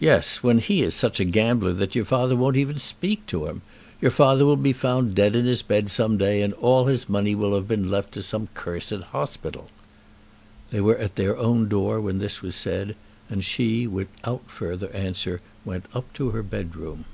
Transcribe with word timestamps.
"Yes; 0.00 0.42
when 0.42 0.56
he 0.60 0.80
is 0.80 0.94
such 0.94 1.20
a 1.20 1.26
gambler 1.26 1.74
that 1.74 1.94
your 1.94 2.06
father 2.06 2.34
won't 2.34 2.56
even 2.56 2.78
speak 2.78 3.26
to 3.26 3.48
him. 3.48 3.60
Your 4.00 4.10
father 4.10 4.46
will 4.46 4.56
be 4.56 4.72
found 4.72 5.14
dead 5.14 5.36
in 5.36 5.44
his 5.44 5.60
bed 5.60 5.90
some 5.90 6.16
day, 6.16 6.40
and 6.40 6.54
all 6.54 6.86
his 6.86 7.06
money 7.06 7.34
will 7.34 7.54
have 7.54 7.68
been 7.68 7.90
left 7.90 8.12
to 8.12 8.22
some 8.22 8.48
cursed 8.54 8.90
hospital." 8.92 9.68
They 10.70 10.80
were 10.80 10.96
at 10.96 11.16
their 11.16 11.36
own 11.36 11.68
door 11.68 12.00
when 12.00 12.16
this 12.18 12.40
was 12.40 12.56
said, 12.56 12.96
and 13.28 13.44
she, 13.44 13.86
without 13.86 14.48
further 14.50 14.88
answer, 14.94 15.42
went 15.66 15.84
up 15.92 16.10
to 16.14 16.30
her 16.30 16.42
bedroom. 16.42 17.04